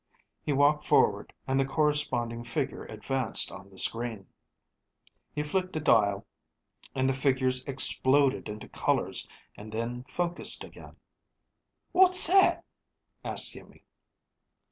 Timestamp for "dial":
5.79-6.25